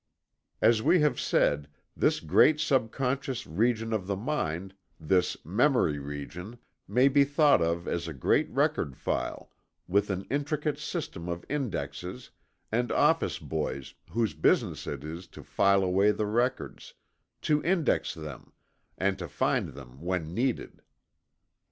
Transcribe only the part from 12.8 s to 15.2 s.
office boys whose business it